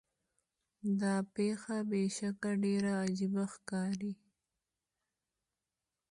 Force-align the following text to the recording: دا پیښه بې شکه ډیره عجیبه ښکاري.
دا 1.01 1.15
پیښه 1.35 1.77
بې 1.89 2.03
شکه 2.17 2.51
ډیره 2.63 2.91
عجیبه 3.03 3.43
ښکاري. 3.53 4.13